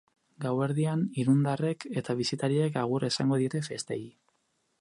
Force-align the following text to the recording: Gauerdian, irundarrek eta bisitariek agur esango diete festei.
Gauerdian, 0.45 1.03
irundarrek 1.25 1.87
eta 2.03 2.17
bisitariek 2.23 2.83
agur 2.87 3.09
esango 3.11 3.41
diete 3.43 3.63
festei. 3.69 4.03